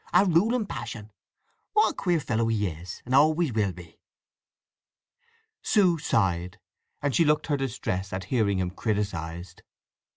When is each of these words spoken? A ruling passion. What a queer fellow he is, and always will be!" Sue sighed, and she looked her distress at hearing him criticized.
A 0.13 0.25
ruling 0.25 0.65
passion. 0.65 1.11
What 1.73 1.91
a 1.91 1.93
queer 1.93 2.19
fellow 2.19 2.47
he 2.47 2.65
is, 2.65 3.03
and 3.05 3.13
always 3.13 3.53
will 3.53 3.71
be!" 3.71 3.99
Sue 5.61 5.99
sighed, 5.99 6.59
and 7.03 7.13
she 7.13 7.23
looked 7.23 7.45
her 7.45 7.57
distress 7.57 8.11
at 8.11 8.23
hearing 8.23 8.57
him 8.57 8.71
criticized. 8.71 9.61